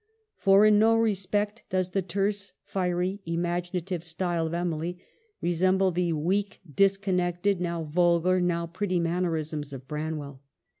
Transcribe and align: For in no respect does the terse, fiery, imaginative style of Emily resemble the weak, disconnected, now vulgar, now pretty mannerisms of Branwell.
For 0.39 0.65
in 0.65 0.79
no 0.79 0.95
respect 0.97 1.61
does 1.69 1.91
the 1.91 2.01
terse, 2.01 2.53
fiery, 2.63 3.21
imaginative 3.27 4.03
style 4.03 4.47
of 4.47 4.53
Emily 4.55 4.97
resemble 5.41 5.91
the 5.91 6.13
weak, 6.13 6.59
disconnected, 6.75 7.61
now 7.61 7.83
vulgar, 7.83 8.41
now 8.41 8.65
pretty 8.65 8.99
mannerisms 8.99 9.73
of 9.73 9.87
Branwell. 9.87 10.41